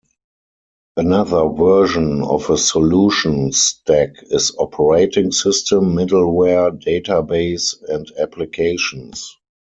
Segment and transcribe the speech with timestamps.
[0.97, 9.37] Another version of a solution stack is operating system, middleware, database, and applications.